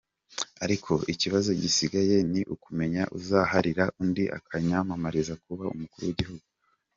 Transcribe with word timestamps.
Ariko 0.63 0.91
ikibazo 1.13 1.49
gisigaye 1.61 2.15
ni 2.31 2.41
ukumenya 2.55 3.03
uzaharira 3.17 3.83
undi 4.01 4.23
akiyamamariza 4.37 5.33
kuba 5.43 5.63
umukuru 5.75 6.03
w’igihugu. 6.07 6.45